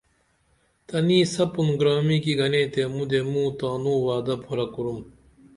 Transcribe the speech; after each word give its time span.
تنی 0.87 1.19
سپُن 1.33 1.67
گرامی 1.79 2.17
کی 2.23 2.33
گنے 2.39 2.63
تے 2.73 2.81
مودے 2.93 3.21
مو 3.31 3.43
تانو 3.59 3.93
وعدہ 4.05 4.35
پُھرہ 4.43 4.65
کُرُم 4.73 4.99